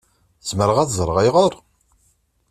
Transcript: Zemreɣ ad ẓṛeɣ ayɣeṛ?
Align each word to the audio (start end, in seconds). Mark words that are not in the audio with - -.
Zemreɣ 0.49 0.77
ad 0.79 0.89
ẓṛeɣ 0.99 1.17
ayɣeṛ? 1.21 1.53